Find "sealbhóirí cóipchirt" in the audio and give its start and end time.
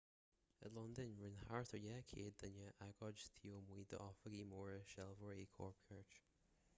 4.95-6.21